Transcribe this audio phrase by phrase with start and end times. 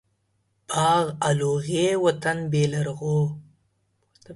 [0.69, 3.19] باغ الو غيي ،وطن بيلرغو.